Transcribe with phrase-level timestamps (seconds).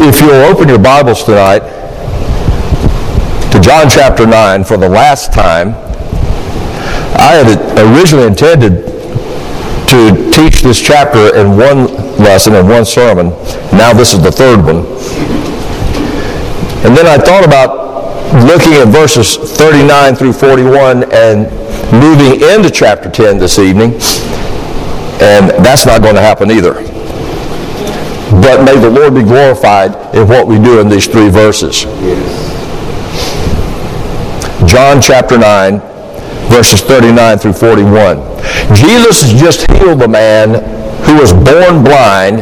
[0.00, 1.58] If you'll open your Bibles tonight
[3.50, 5.70] to John chapter 9 for the last time,
[7.18, 8.86] I had originally intended
[9.88, 13.30] to teach this chapter in one lesson, in one sermon.
[13.76, 14.86] Now this is the third one.
[16.86, 21.50] And then I thought about looking at verses 39 through 41 and
[21.90, 23.94] moving into chapter 10 this evening.
[25.20, 26.97] And that's not going to happen either.
[28.30, 31.84] But may the Lord be glorified in what we do in these three verses.
[34.66, 35.80] John chapter 9,
[36.50, 38.18] verses 39 through 41.
[38.74, 40.62] Jesus has just healed a man
[41.04, 42.40] who was born blind,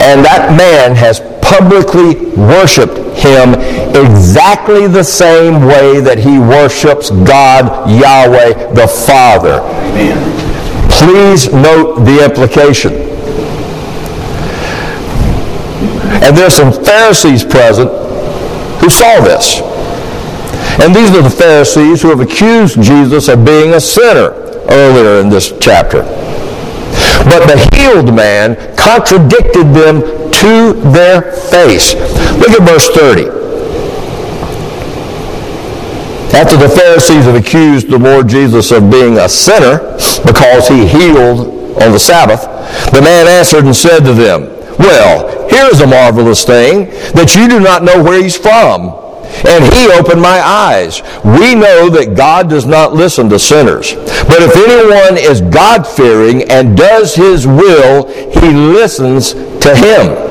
[0.00, 3.54] and that man has publicly worshiped him
[3.94, 9.60] exactly the same way that he worships God, Yahweh, the Father.
[9.60, 10.90] Amen.
[10.90, 13.09] Please note the implication.
[16.22, 17.90] And there's some Pharisees present
[18.80, 19.60] who saw this.
[20.80, 24.32] And these are the Pharisees who have accused Jesus of being a sinner
[24.70, 26.02] earlier in this chapter.
[27.24, 30.00] But the healed man contradicted them
[30.32, 31.94] to their face.
[32.38, 33.40] Look at verse 30.
[36.32, 39.78] After the Pharisees have accused the Lord Jesus of being a sinner
[40.24, 42.42] because he healed on the Sabbath,
[42.92, 44.48] the man answered and said to them,
[44.78, 49.00] Well, here is a marvelous thing that you do not know where he's from
[49.46, 51.02] and he opened my eyes.
[51.24, 53.94] We know that God does not listen to sinners.
[53.94, 60.30] But if anyone is God fearing and does his will, he listens to him.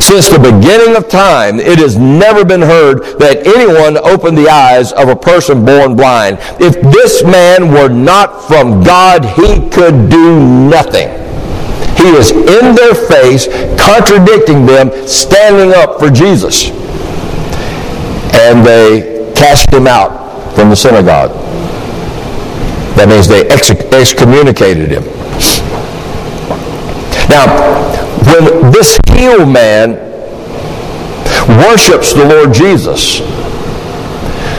[0.00, 4.92] Since the beginning of time, it has never been heard that anyone opened the eyes
[4.92, 6.38] of a person born blind.
[6.60, 11.23] If this man were not from God, he could do nothing.
[12.04, 13.48] He is in their face,
[13.80, 16.70] contradicting them, standing up for Jesus
[18.34, 21.30] and they cast him out from the synagogue.
[22.96, 25.04] That means they excommunicated him.
[27.28, 27.46] Now,
[28.26, 29.94] when this healed man
[31.64, 33.20] worships the Lord Jesus,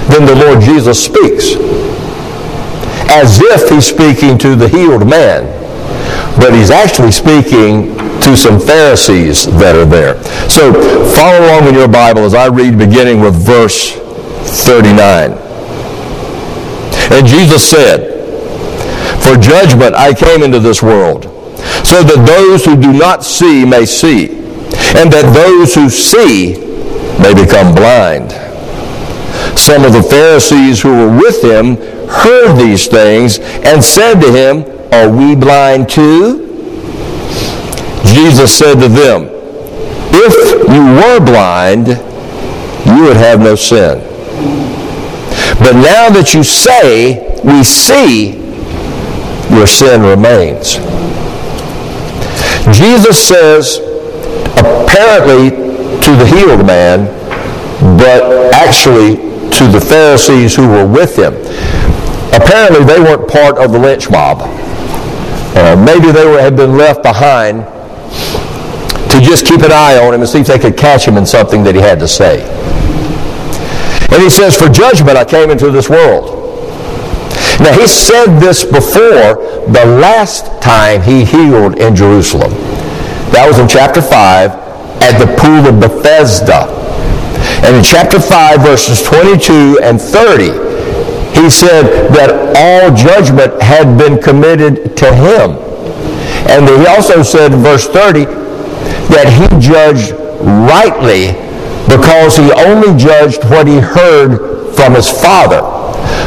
[0.09, 1.55] then the Lord Jesus speaks
[3.11, 5.44] as if he's speaking to the healed man,
[6.38, 10.22] but he's actually speaking to some Pharisees that are there.
[10.50, 10.73] So
[11.16, 13.94] follow along in your Bible as I read beginning with verse
[14.66, 15.31] 39.
[17.12, 18.13] And Jesus said,
[19.22, 21.23] For judgment I came into this world,
[21.85, 24.29] so that those who do not see may see,
[24.97, 26.57] and that those who see
[27.19, 28.44] may become blind.
[29.57, 31.77] Some of the Pharisees who were with him
[32.07, 36.45] heard these things and said to him, Are we blind too?
[38.05, 39.29] Jesus said to them,
[40.11, 41.88] If you were blind,
[42.85, 43.99] you would have no sin.
[45.59, 48.33] But now that you say, we see,
[49.49, 50.75] your sin remains.
[52.77, 53.77] Jesus says,
[54.57, 57.05] apparently to the healed man,
[57.97, 61.33] but actually to the Pharisees who were with him.
[62.33, 64.39] Apparently they weren't part of the lynch mob.
[65.55, 67.63] Uh, maybe they were, had been left behind
[69.11, 71.25] to just keep an eye on him and see if they could catch him in
[71.25, 72.43] something that he had to say.
[74.11, 76.41] And he says, For judgment I came into this world.
[77.59, 79.39] Now, he said this before
[79.72, 82.51] the last time he healed in Jerusalem.
[83.31, 84.11] That was in chapter 5
[85.01, 86.84] at the pool of Bethesda.
[87.65, 90.53] And in chapter 5, verses 22 and 30,
[91.33, 95.57] he said that all judgment had been committed to him.
[96.47, 98.25] And he also said in verse 30
[99.09, 100.11] that he judged
[100.45, 101.33] rightly
[101.89, 105.61] because he only judged what he heard from his Father.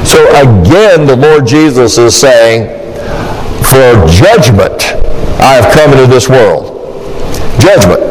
[0.05, 2.67] So again, the Lord Jesus is saying,
[3.63, 4.83] for judgment
[5.39, 6.75] I have come into this world.
[7.61, 8.08] Judgment.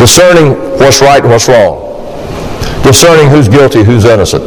[0.00, 1.76] Discerning what's right and what's wrong.
[2.82, 4.42] Discerning who's guilty, who's innocent.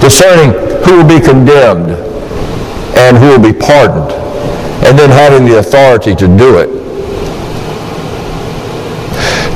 [0.00, 0.50] Discerning
[0.82, 1.90] who will be condemned
[2.98, 4.10] and who will be pardoned
[4.84, 6.68] and then having the authority to do it.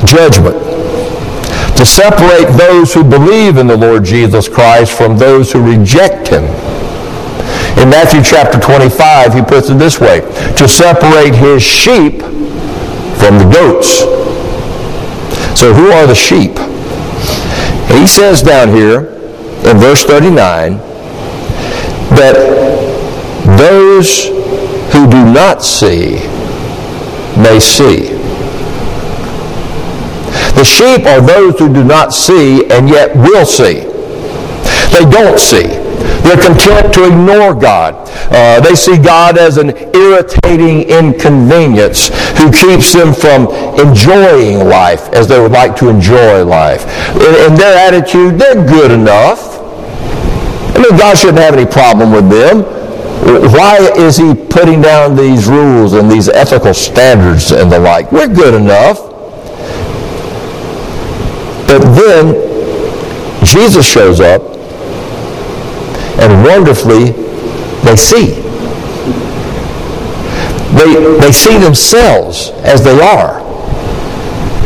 [0.07, 0.55] Judgment.
[1.75, 6.45] To separate those who believe in the Lord Jesus Christ from those who reject him.
[7.77, 10.21] In Matthew chapter 25, he puts it this way
[10.55, 12.21] to separate his sheep
[13.19, 14.16] from the goats.
[15.57, 16.51] So, who are the sheep?
[17.97, 19.07] He says down here
[19.65, 20.77] in verse 39
[22.13, 22.35] that
[23.57, 24.25] those
[24.93, 26.17] who do not see
[27.41, 28.09] may see.
[30.53, 33.79] The sheep are those who do not see and yet will see.
[34.93, 35.86] They don't see.
[36.27, 37.95] They're content to ignore God.
[38.29, 43.47] Uh, they see God as an irritating inconvenience who keeps them from
[43.79, 46.83] enjoying life as they would like to enjoy life.
[47.15, 49.57] In, in their attitude, they're good enough.
[50.75, 52.63] I mean, God shouldn't have any problem with them.
[53.53, 58.11] Why is he putting down these rules and these ethical standards and the like?
[58.11, 58.99] We're good enough.
[61.67, 64.56] But then Jesus shows up
[66.19, 67.11] and wonderfully
[67.83, 68.41] they see.
[70.75, 73.41] They, they see themselves as they are.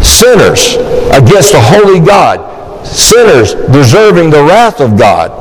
[0.03, 0.75] Sinners
[1.11, 2.49] against a holy God.
[2.85, 5.37] Sinners deserving the wrath of God.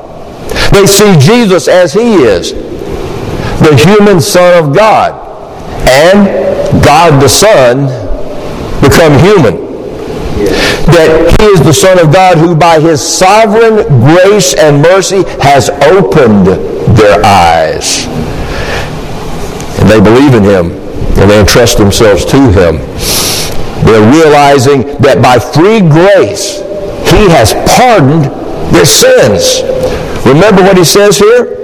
[0.72, 5.12] They see Jesus as he is, the human Son of God,
[5.88, 7.86] and God the Son
[8.82, 9.69] become human
[10.44, 15.70] that he is the Son of God who by his sovereign grace and mercy has
[15.70, 16.46] opened
[16.96, 18.06] their eyes.
[19.80, 20.72] And they believe in him
[21.20, 22.78] and they entrust themselves to him.
[23.84, 26.60] They're realizing that by free grace,
[27.10, 28.24] he has pardoned
[28.72, 29.62] their sins.
[30.24, 31.56] Remember what he says here?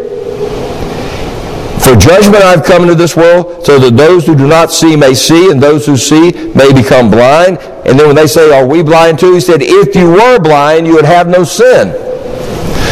[1.80, 5.14] For judgment I've come into this world, so that those who do not see may
[5.14, 7.58] see, and those who see may become blind.
[7.86, 9.34] And then when they say, Are we blind too?
[9.34, 11.92] He said, If you were blind, you would have no sin.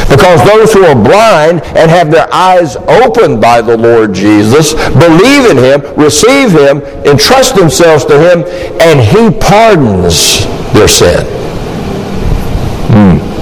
[0.09, 5.51] Because those who are blind and have their eyes opened by the Lord Jesus believe
[5.51, 8.45] in Him, receive Him, entrust themselves to Him,
[8.81, 11.27] and He pardons their sin.
[12.95, 13.35] Hmm.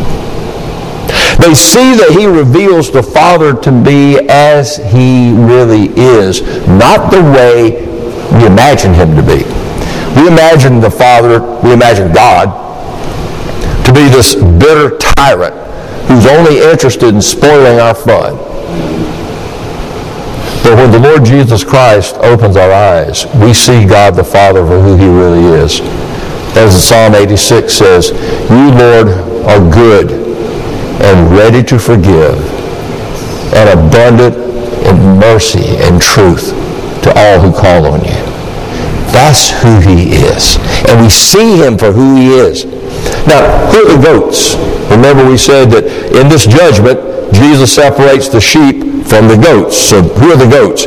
[1.43, 7.20] They see that he reveals the Father to be as he really is, not the
[7.20, 7.82] way
[8.38, 9.62] we imagine him to be.
[10.17, 12.61] We imagine the Father, we imagine God
[13.87, 15.55] to be this bitter tyrant
[16.06, 18.37] who's only interested in spoiling our fun.
[20.62, 24.81] But when the Lord Jesus Christ opens our eyes, we see God the Father for
[24.81, 25.81] who he really is.
[26.56, 28.11] As Psalm 86 says,
[28.49, 29.08] You, Lord,
[29.47, 30.12] are good
[31.03, 32.38] and ready to forgive
[33.55, 34.37] and abundant
[34.87, 36.50] in mercy and truth
[37.03, 38.21] to all who call on you.
[39.12, 40.56] That's who he is.
[40.88, 42.64] And we see him for who he is.
[43.26, 44.56] Now, who are the goats?
[44.91, 45.85] Remember we said that
[46.17, 46.99] in this judgment,
[47.35, 49.76] Jesus separates the sheep from the goats.
[49.76, 50.87] So who are the goats?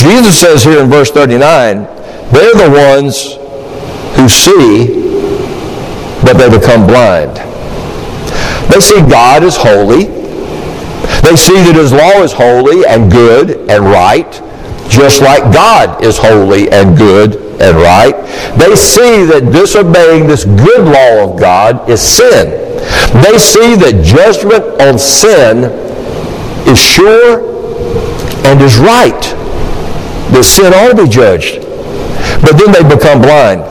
[0.00, 1.84] Jesus says here in verse 39,
[2.30, 3.34] they're the ones
[4.16, 4.86] who see,
[6.22, 7.36] but they become blind.
[8.72, 10.04] They see God as holy.
[11.22, 14.40] They see that his law is holy and good and right,
[14.88, 18.14] just like God is holy and good and right.
[18.58, 22.50] They see that disobeying this good law of God is sin.
[23.22, 25.64] They see that judgment on sin
[26.66, 27.40] is sure
[28.46, 29.20] and is right.
[30.32, 31.60] That sin ought to be judged.
[32.42, 33.62] But then they become blind.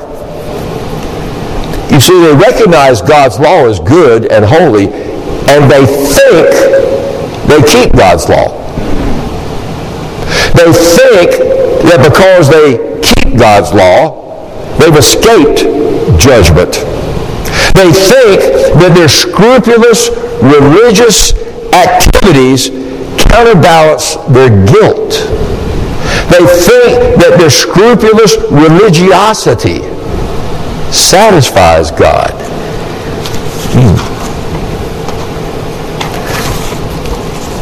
[1.91, 4.87] You see, they recognize God's law as good and holy,
[5.49, 6.51] and they think
[7.47, 8.66] they keep God's law.
[10.53, 11.31] They think
[11.89, 14.23] that because they keep God's law,
[14.77, 15.65] they've escaped
[16.19, 16.73] judgment.
[17.75, 18.41] They think
[18.81, 20.09] that their scrupulous
[20.41, 21.33] religious
[21.73, 22.69] activities
[23.29, 25.11] counterbalance their guilt.
[26.31, 29.81] They think that their scrupulous religiosity
[30.91, 32.46] satisfies God.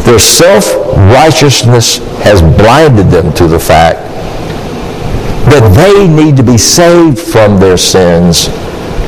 [0.06, 4.00] Their self-righteousness has blinded them to the fact
[5.50, 8.48] that they need to be saved from their sins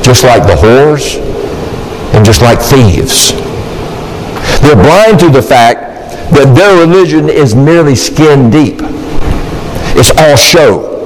[0.02, 1.18] just like the whores
[2.14, 3.32] and just like thieves.
[4.62, 5.80] They're blind to the fact
[6.32, 8.80] that their religion is merely skin deep.
[9.94, 10.96] It's all show.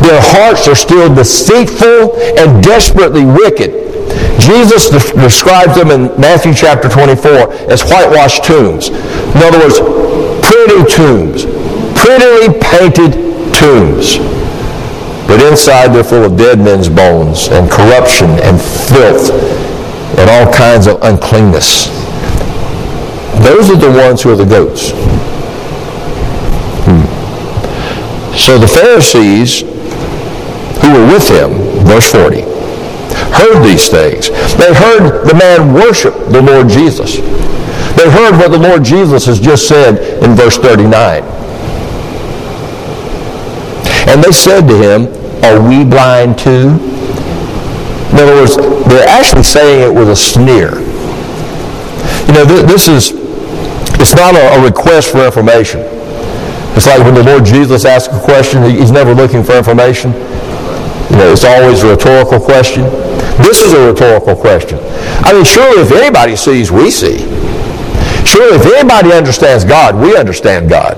[0.00, 3.79] Their hearts are still deceitful and desperately wicked.
[4.40, 8.88] Jesus de- describes them in Matthew chapter 24 as whitewashed tombs.
[8.88, 9.78] In other words,
[10.42, 11.44] pretty tombs,
[11.94, 13.12] prettily painted
[13.54, 14.18] tombs.
[15.28, 19.30] But inside they're full of dead men's bones and corruption and filth
[20.18, 21.86] and all kinds of uncleanness.
[23.44, 24.90] Those are the ones who are the goats.
[26.86, 28.36] Hmm.
[28.36, 29.60] So the Pharisees
[30.80, 31.52] who were with him,
[31.84, 32.49] verse 40,
[33.32, 34.28] heard these things.
[34.56, 37.16] They heard the man worship the Lord Jesus.
[37.96, 41.22] They heard what the Lord Jesus has just said in verse 39.
[44.08, 45.06] And they said to him,
[45.44, 46.78] Are we blind too?
[48.10, 50.80] In other words, they're actually saying it with a sneer.
[52.26, 53.12] You know, this is,
[54.00, 55.80] it's not a request for information.
[56.74, 60.12] It's like when the Lord Jesus asks a question, he's never looking for information.
[61.10, 62.84] You know, it's always a rhetorical question.
[63.42, 64.78] This is a rhetorical question.
[65.24, 67.18] I mean, surely if anybody sees, we see.
[68.26, 70.96] Surely if anybody understands God, we understand God.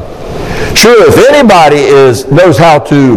[0.76, 3.16] Surely if anybody is knows how to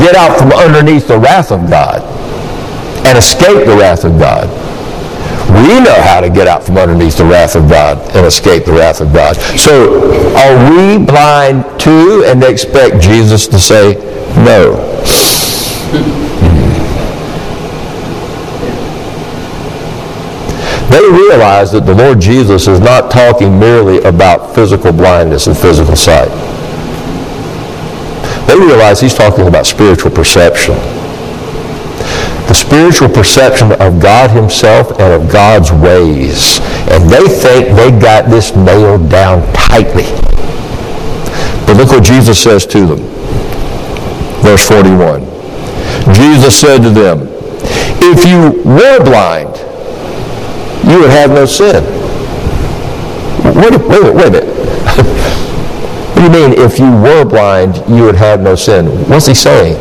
[0.00, 2.02] get out from underneath the wrath of God
[3.06, 4.48] and escape the wrath of God,
[5.68, 8.72] we know how to get out from underneath the wrath of God and escape the
[8.72, 9.36] wrath of God.
[9.36, 13.94] So are we blind too and expect Jesus to say
[14.44, 14.91] no?
[20.92, 25.96] They realize that the Lord Jesus is not talking merely about physical blindness and physical
[25.96, 26.28] sight.
[28.46, 30.74] They realize he's talking about spiritual perception.
[32.46, 36.60] The spiritual perception of God himself and of God's ways.
[36.90, 40.04] And they think they got this nailed down tightly.
[41.64, 42.98] But look what Jesus says to them.
[44.42, 45.22] Verse 41.
[46.14, 47.28] Jesus said to them,
[48.02, 49.71] If you were blind,
[50.88, 51.84] you would have no sin.
[53.54, 54.44] Wait, wait, wait a minute.
[56.14, 58.86] what do you mean, if you were blind, you would have no sin?
[59.08, 59.76] What's he saying?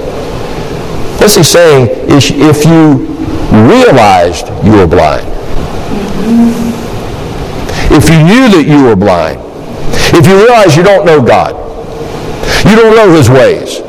[1.19, 3.05] What's he saying is if you
[3.51, 5.27] realized you were blind,
[7.93, 9.39] if you knew that you were blind,
[10.13, 11.55] if you realize you don't know God,
[12.65, 13.79] you don't know his ways,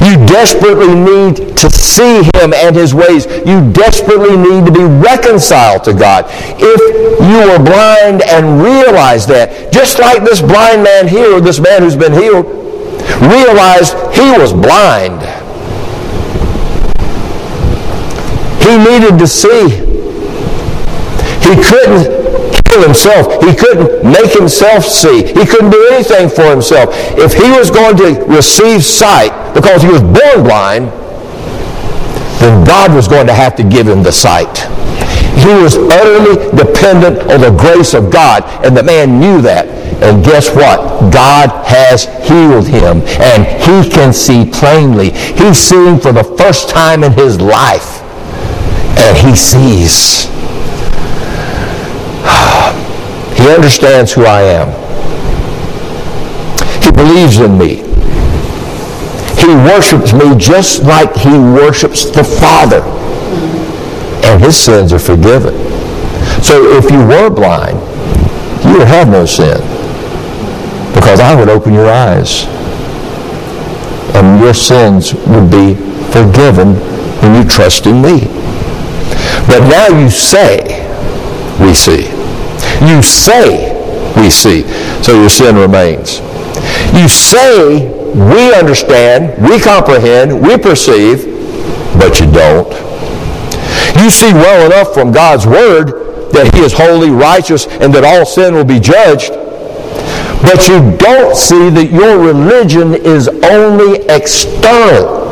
[0.00, 3.26] you desperately need to see him and his ways.
[3.26, 6.26] You desperately need to be reconciled to God.
[6.58, 6.80] If
[7.20, 11.96] you are blind and realize that, just like this blind man here, this man who's
[11.96, 12.46] been healed,
[13.20, 15.22] realized he was blind.
[18.62, 19.68] He needed to see.
[21.42, 22.17] He couldn't
[22.68, 23.42] heal himself.
[23.44, 25.26] He couldn't make himself see.
[25.26, 26.90] He couldn't do anything for himself.
[27.16, 30.88] If he was going to receive sight because he was born blind,
[32.40, 34.68] then God was going to have to give him the sight.
[35.38, 39.66] He was utterly dependent on the grace of God, and the man knew that.
[40.02, 41.12] And guess what?
[41.12, 45.10] God has healed him, and he can see plainly.
[45.10, 48.02] He's seeing for the first time in his life,
[48.98, 50.28] and he sees.
[53.48, 54.68] He understands who I am.
[56.82, 57.76] He believes in me.
[59.40, 62.82] He worships me just like he worships the Father.
[64.22, 65.54] And his sins are forgiven.
[66.42, 67.78] So if you were blind,
[68.66, 69.56] you would have no sin.
[70.92, 72.44] Because I would open your eyes.
[74.14, 75.74] And your sins would be
[76.12, 76.74] forgiven
[77.22, 78.26] when you trust in me.
[79.46, 80.84] But now you say,
[81.58, 82.17] we see.
[82.82, 83.74] You say
[84.16, 84.62] we see,
[85.02, 86.20] so your sin remains.
[86.94, 91.24] You say we understand, we comprehend, we perceive,
[91.98, 92.72] but you don't.
[94.00, 98.24] You see well enough from God's word that he is holy, righteous, and that all
[98.24, 99.32] sin will be judged.
[100.42, 105.26] But you don't see that your religion is only external.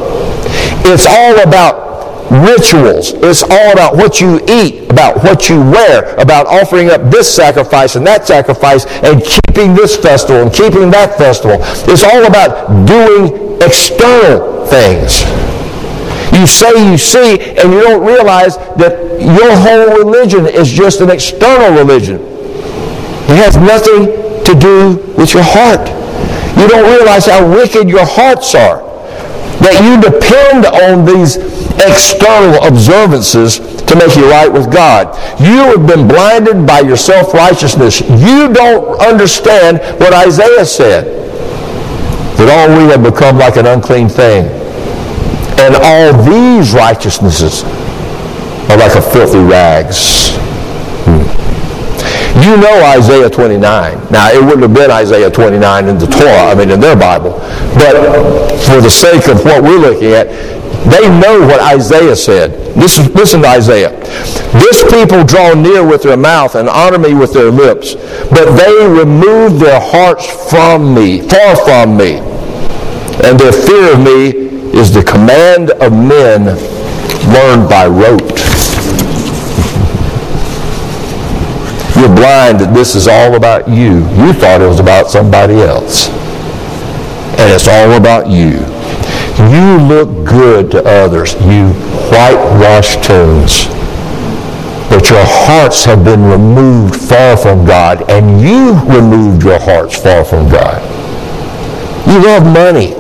[0.84, 1.85] It's all about
[2.30, 3.12] rituals.
[3.14, 7.96] It's all about what you eat, about what you wear, about offering up this sacrifice
[7.96, 11.58] and that sacrifice and keeping this festival and keeping that festival.
[11.90, 15.22] It's all about doing external things.
[16.32, 21.10] You say you see and you don't realize that your whole religion is just an
[21.10, 22.20] external religion.
[23.28, 24.06] It has nothing
[24.44, 25.88] to do with your heart.
[26.58, 28.84] You don't realize how wicked your hearts are.
[29.60, 31.36] That you depend on these
[31.78, 35.14] external observances to make you right with God.
[35.40, 38.00] You have been blinded by your self-righteousness.
[38.00, 41.04] You don't understand what Isaiah said.
[42.38, 44.46] That all we have become like an unclean thing.
[45.58, 47.64] And all these righteousnesses
[48.68, 50.36] are like a filthy rags.
[51.06, 51.24] Hmm.
[52.42, 53.60] You know Isaiah 29.
[54.10, 57.38] Now, it wouldn't have been Isaiah 29 in the Torah, I mean in their Bible.
[57.74, 57.94] But
[58.68, 60.28] for the sake of what we're looking at,
[60.86, 62.76] they know what Isaiah said.
[62.76, 63.90] Listen, listen to Isaiah.
[64.52, 67.94] This people draw near with their mouth and honor me with their lips,
[68.30, 72.18] but they remove their hearts from me, far from me.
[73.24, 74.46] And their fear of me
[74.78, 76.44] is the command of men
[77.34, 78.36] learned by rote.
[81.96, 84.06] You're blind that this is all about you.
[84.22, 86.08] You thought it was about somebody else.
[87.38, 88.75] And it's all about you.
[89.52, 91.34] You look good to others.
[91.34, 91.70] You
[92.10, 93.66] whitewashed tombs.
[94.90, 100.24] But your hearts have been removed far from God, and you removed your hearts far
[100.24, 100.82] from God.
[102.08, 102.90] You love money.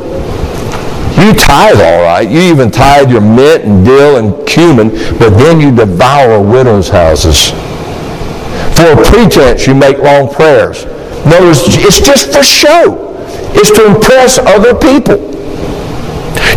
[1.16, 2.28] You tithe all right.
[2.28, 7.50] You even tithe your mint and dill and cumin, but then you devour widows' houses.
[8.76, 10.84] For a pretense, you make long prayers.
[10.84, 13.16] In other words, it's just for show.
[13.54, 15.35] It's to impress other people.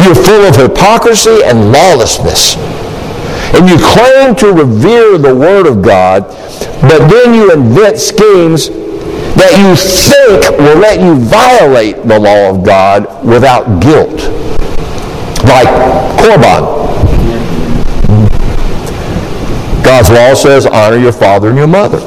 [0.03, 2.55] You're full of hypocrisy and lawlessness.
[3.53, 6.23] And you claim to revere the Word of God,
[6.81, 12.63] but then you invent schemes that you think will let you violate the law of
[12.63, 14.19] God without guilt.
[15.43, 15.67] Like
[16.19, 16.79] Korban.
[19.83, 21.99] God's law says honor your father and your mother,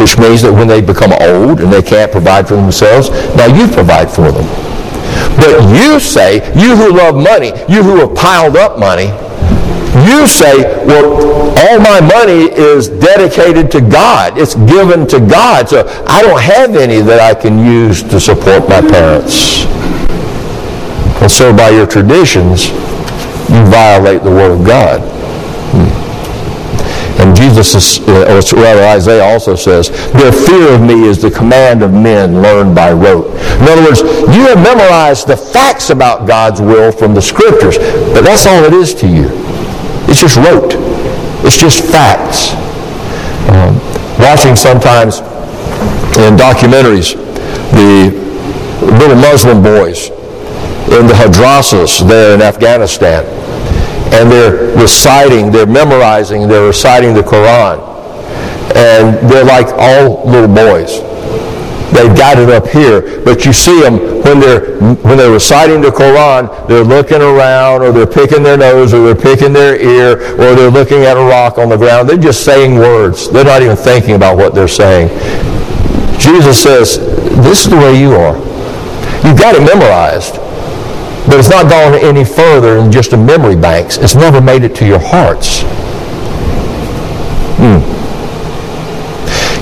[0.00, 3.66] which means that when they become old and they can't provide for themselves, now you
[3.72, 4.63] provide for them.
[5.36, 9.08] But you say, you who love money, you who have piled up money,
[10.08, 14.36] you say, well, all my money is dedicated to God.
[14.36, 15.68] It's given to God.
[15.68, 19.64] So I don't have any that I can use to support my parents.
[21.22, 22.68] And so by your traditions,
[23.48, 25.00] you violate the Word of God.
[27.20, 31.30] And Jesus, is, uh, or rather Isaiah also says, their fear of me is the
[31.30, 33.30] command of men learned by rote.
[33.60, 38.22] In other words, you have memorized the facts about God's will from the scriptures, but
[38.22, 39.28] that's all it is to you.
[40.08, 40.74] It's just rote.
[41.46, 42.52] It's just facts.
[43.48, 43.76] Um,
[44.18, 45.20] watching sometimes
[46.18, 47.14] in documentaries
[47.72, 48.10] the
[48.98, 50.08] little Muslim boys
[50.94, 53.24] in the madrasas there in Afghanistan
[54.14, 57.82] and they're reciting, they're memorizing, they're reciting the Quran.
[58.76, 61.00] And they're like all little boys.
[61.92, 65.90] They've got it up here, but you see them when they're when they're reciting the
[65.90, 70.56] Quran, they're looking around, or they're picking their nose, or they're picking their ear, or
[70.56, 72.08] they're looking at a rock on the ground.
[72.08, 73.30] They're just saying words.
[73.30, 75.08] They're not even thinking about what they're saying.
[76.18, 76.98] Jesus says,
[77.44, 78.36] "This is the way you are.
[79.24, 80.40] You've got it memorized."
[81.26, 83.96] But it's not gone any further than just a memory banks.
[83.96, 85.62] It's never made it to your hearts.
[87.56, 87.80] Hmm.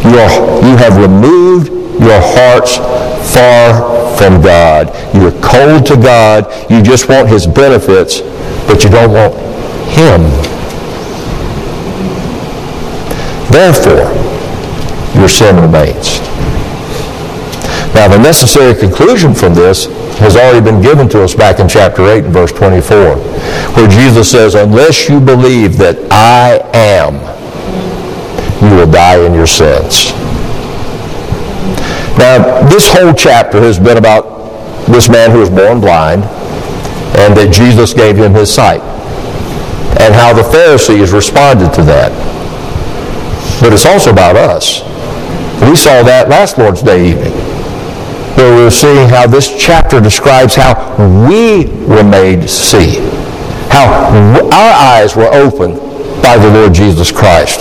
[0.09, 1.69] You, are, you have removed
[2.03, 2.79] your hearts
[3.33, 4.89] far from God.
[5.15, 6.71] You're cold to God.
[6.71, 8.21] You just want His benefits,
[8.67, 9.35] but you don't want
[9.91, 10.23] Him.
[13.53, 14.11] Therefore,
[15.19, 16.22] your sin remains.
[17.95, 19.85] Now, the necessary conclusion from this
[20.17, 23.17] has already been given to us back in chapter 8 and verse 24,
[23.77, 27.17] where Jesus says, Unless you believe that I am,
[28.65, 30.13] you will die in your sins.
[32.17, 36.25] Now, this whole chapter has been about this man who was born blind
[37.21, 38.81] and that Jesus gave him his sight
[40.01, 42.11] and how the Pharisees responded to that.
[43.61, 44.81] But it's also about us.
[45.69, 47.52] We saw that last Lord's Day evening
[48.37, 50.75] where we're seeing how this chapter describes how
[51.29, 52.97] we were made see,
[53.69, 53.87] how
[54.53, 55.77] our eyes were opened
[56.23, 57.61] by the Lord Jesus Christ.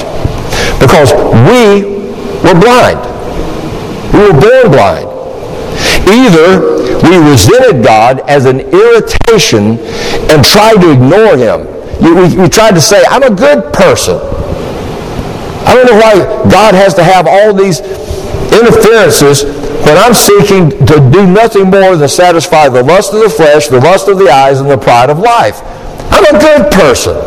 [0.80, 1.14] Because
[1.48, 1.84] we
[2.44, 3.00] were blind.
[4.14, 5.08] We were born blind.
[6.08, 9.80] Either we resented God as an irritation
[10.30, 11.68] and tried to ignore him.
[12.40, 14.18] We tried to say, I'm a good person.
[15.66, 16.16] I don't know why
[16.50, 17.80] God has to have all these
[18.52, 19.44] interferences
[19.86, 23.80] when I'm seeking to do nothing more than satisfy the lust of the flesh, the
[23.80, 25.62] lust of the eyes, and the pride of life.
[26.12, 27.17] I'm a good person.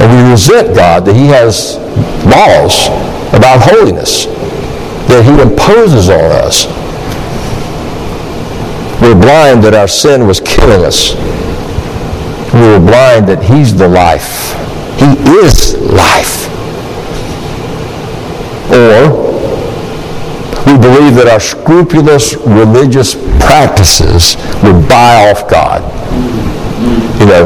[0.00, 1.76] And we resent God that he has
[2.24, 2.88] laws
[3.34, 4.26] about holiness
[5.10, 6.66] that he imposes on us.
[9.02, 11.14] We're blind that our sin was killing us.
[12.54, 14.54] We were blind that he's the life.
[14.98, 15.10] He
[15.42, 16.46] is life.
[18.70, 19.29] Or
[20.80, 25.84] believe that our scrupulous religious practices would buy off God.
[27.20, 27.44] You know,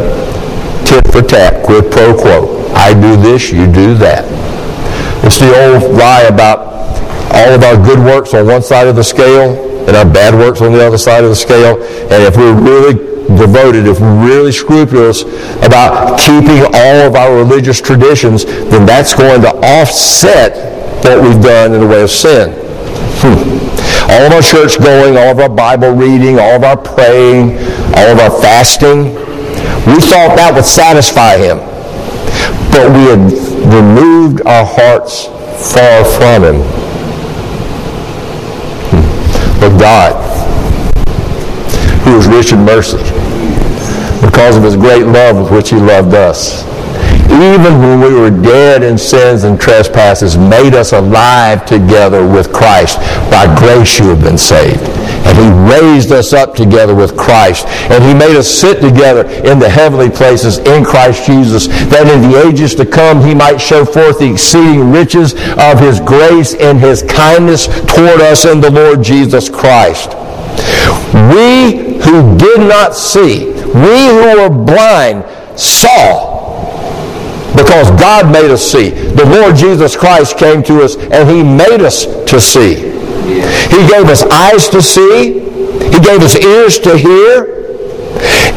[0.86, 2.72] tit for tat, quid pro quo.
[2.74, 4.24] I do this, you do that.
[5.24, 6.74] It's the old lie about
[7.34, 10.60] all of our good works on one side of the scale and our bad works
[10.60, 11.82] on the other side of the scale.
[12.10, 12.94] And if we're really
[13.36, 15.22] devoted, if we're really scrupulous
[15.64, 21.74] about keeping all of our religious traditions, then that's going to offset what we've done
[21.74, 22.63] in the way of sin.
[23.24, 27.56] All of our church going, all of our Bible reading, all of our praying,
[27.96, 29.14] all of our fasting,
[29.87, 31.58] we thought that would satisfy him.
[32.70, 33.32] But we had
[33.72, 35.26] removed our hearts
[35.72, 36.62] far from him.
[38.92, 39.60] Hmm.
[39.60, 40.12] But God,
[42.04, 42.98] who is rich in mercy,
[44.20, 46.73] because of his great love with which he loved us.
[47.34, 52.98] Even when we were dead in sins and trespasses, made us alive together with Christ.
[53.28, 54.80] By grace you have been saved.
[55.26, 57.66] And he raised us up together with Christ.
[57.90, 62.30] And he made us sit together in the heavenly places in Christ Jesus, that in
[62.30, 66.78] the ages to come he might show forth the exceeding riches of his grace and
[66.78, 70.10] his kindness toward us in the Lord Jesus Christ.
[71.32, 75.24] We who did not see, we who were blind,
[75.58, 76.33] saw
[77.56, 78.90] because God made us see.
[78.90, 82.74] The Lord Jesus Christ came to us and he made us to see.
[82.74, 85.40] He gave us eyes to see.
[85.40, 87.64] He gave us ears to hear.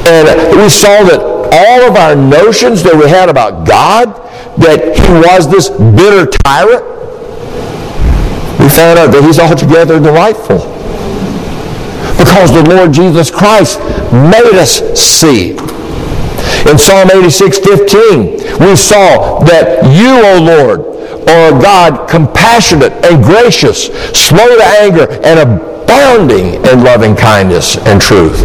[0.09, 4.07] And we saw that all of our notions that we had about God,
[4.59, 6.83] that he was this bitter tyrant,
[8.59, 10.57] we found out that he's altogether delightful.
[12.17, 13.79] Because the Lord Jesus Christ
[14.11, 15.55] made us see.
[16.69, 20.81] In Psalm 86, 15, we saw that you, O Lord,
[21.29, 28.43] are God compassionate and gracious, slow to anger, and abounding in loving kindness and truth.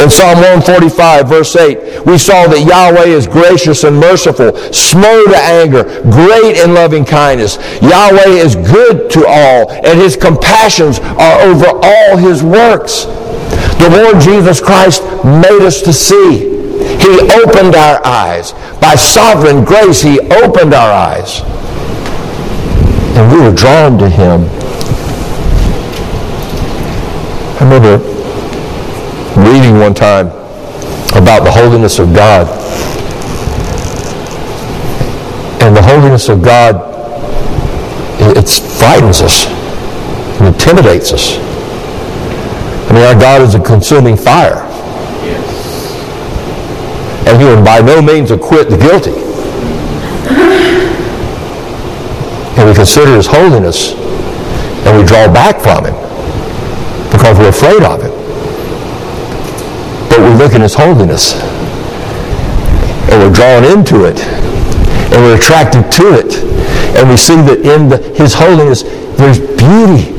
[0.00, 5.36] In Psalm 145, verse 8, we saw that Yahweh is gracious and merciful, slow to
[5.36, 7.56] anger, great in loving kindness.
[7.82, 13.04] Yahweh is good to all, and his compassions are over all his works.
[13.76, 16.53] The Lord Jesus Christ made us to see.
[16.80, 18.52] He opened our eyes.
[18.80, 21.42] By sovereign grace, He opened our eyes.
[23.16, 24.42] And we were drawn to Him.
[27.56, 27.98] I remember
[29.40, 30.28] reading one time
[31.16, 32.48] about the holiness of God.
[35.62, 36.74] And the holiness of God,
[38.20, 39.46] it frightens us.
[40.40, 41.38] It intimidates us.
[42.88, 44.63] I mean, our God is a consuming fire
[47.26, 49.14] and he will by no means acquit the guilty.
[52.56, 53.92] And we consider his holiness
[54.86, 55.94] and we draw back from him
[57.10, 58.12] because we're afraid of him.
[60.08, 61.34] But we look at his holiness
[63.10, 66.44] and we're drawn into it and we're attracted to it.
[66.96, 68.82] And we see that in the, his holiness
[69.16, 70.14] there's beauty.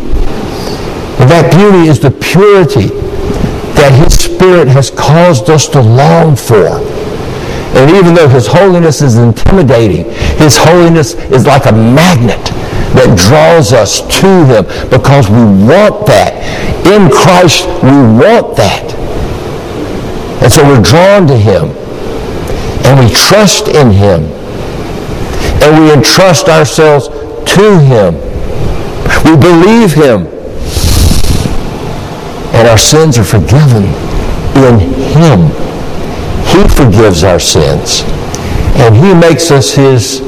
[1.19, 2.87] And that beauty is the purity
[3.75, 6.94] that his spirit has caused us to long for.
[7.75, 10.09] And even though his holiness is intimidating,
[10.39, 12.39] his holiness is like a magnet
[12.95, 16.39] that draws us to him because we want that.
[16.87, 18.95] In Christ, we want that.
[20.41, 21.75] And so we're drawn to him.
[22.87, 24.23] And we trust in him.
[25.61, 28.15] And we entrust ourselves to him.
[29.25, 30.27] We believe him.
[32.55, 33.83] And our sins are forgiven
[34.63, 34.79] in
[35.11, 35.64] him.
[36.53, 38.03] He forgives our sins.
[38.77, 40.19] And He makes us His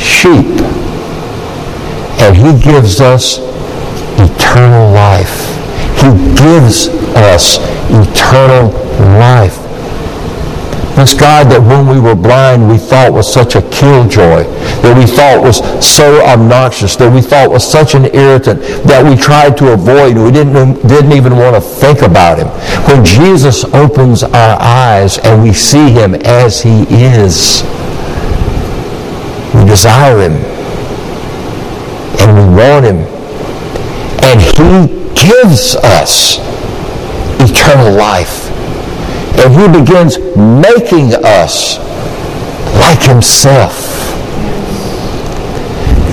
[0.00, 0.46] sheep.
[2.20, 3.38] And He gives us
[4.18, 5.46] eternal life.
[6.00, 7.58] He gives us
[7.90, 8.70] eternal
[9.18, 9.67] life.
[10.98, 14.42] This God that when we were blind we thought was such a killjoy,
[14.82, 19.14] that we thought was so obnoxious, that we thought was such an irritant, that we
[19.14, 20.18] tried to avoid.
[20.18, 22.48] We didn't, didn't even want to think about him.
[22.90, 27.62] When Jesus opens our eyes and we see him as he is,
[29.54, 30.34] we desire him
[32.18, 32.98] and we want him.
[34.26, 36.42] And he gives us
[37.38, 38.57] eternal life
[39.38, 41.78] and he begins making us
[42.74, 43.72] like himself.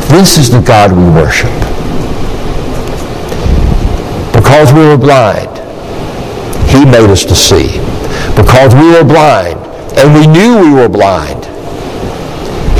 [0.10, 1.52] This is the God we worship.
[4.34, 5.50] Because we were blind,
[6.70, 7.80] he made us to see.
[8.36, 9.60] Because we were blind,
[9.98, 11.46] and we knew we were blind,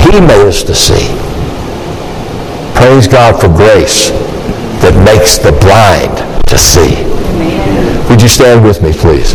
[0.00, 1.08] he made us to see.
[2.76, 4.10] Praise God for grace
[4.80, 7.02] that makes the blind to see.
[8.08, 9.34] Would you stand with me, please?